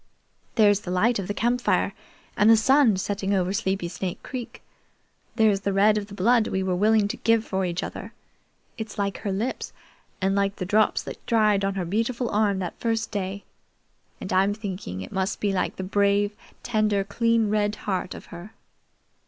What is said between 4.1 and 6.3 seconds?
Creek. There's the red of the